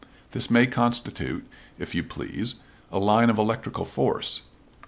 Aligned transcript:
This 0.31 0.49
may 0.49 0.65
constitute, 0.65 1.45
if 1.77 1.93
you 1.93 2.01
please, 2.01 2.55
a 2.91 2.97
line 2.97 3.29
of 3.29 3.37
electrical 3.37 3.85
force. 3.85 4.41